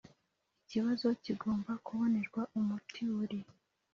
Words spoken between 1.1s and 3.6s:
kigomba kubonerwa umuti buri